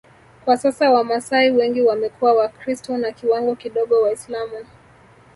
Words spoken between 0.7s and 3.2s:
Wamasai wengi wamekuwa wakristu na